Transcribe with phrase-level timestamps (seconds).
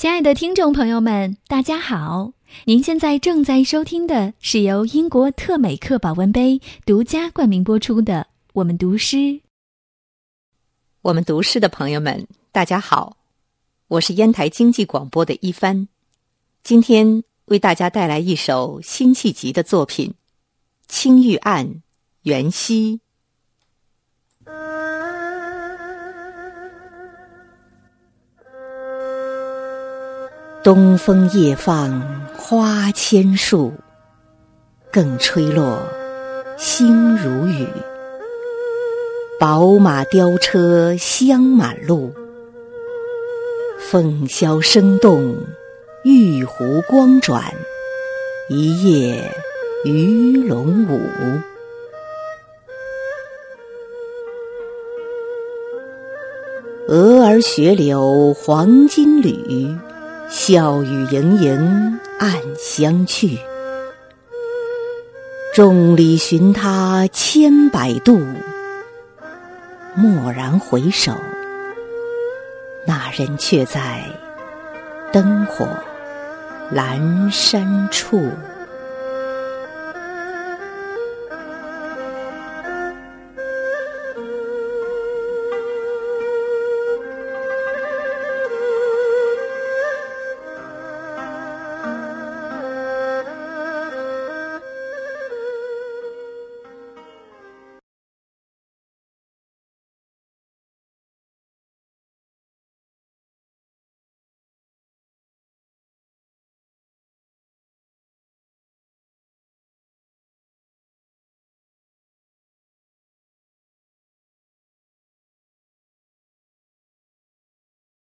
[0.00, 2.32] 亲爱的听众朋友们，大家好！
[2.64, 8.22] 您现在正在收听的是由英国特美克保温杯独家冠名播出的
[8.54, 9.16] 《我们读诗》。
[11.02, 13.18] 我们读诗的朋友们，大家好，
[13.88, 15.86] 我是烟台经济广播的一帆，
[16.62, 20.08] 今天为大家带来一首辛弃疾的作品
[20.88, 21.66] 《青玉案·
[22.22, 23.02] 元夕》。
[30.62, 32.02] 东风夜放
[32.36, 33.72] 花千树，
[34.92, 35.82] 更吹落，
[36.58, 37.66] 星如雨。
[39.38, 42.12] 宝马雕车香满路，
[43.78, 45.34] 凤箫声动，
[46.04, 47.42] 玉壶光转，
[48.50, 49.34] 一夜
[49.86, 51.00] 鱼龙舞。
[56.86, 59.74] 蛾儿雪柳黄金缕。
[60.30, 63.36] 笑语盈盈暗香去，
[65.52, 68.20] 众里寻他千百度，
[69.96, 71.12] 蓦然回首，
[72.86, 74.04] 那人却在
[75.12, 75.66] 灯火
[76.72, 78.30] 阑珊处。